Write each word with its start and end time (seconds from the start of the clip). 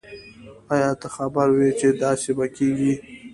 آیا 0.73 0.91
ته 1.01 1.07
خبر 1.15 1.47
وی 1.57 1.71
چې 1.79 1.87
داسي 2.01 2.31
به 2.37 2.45
کیږی 2.55 2.93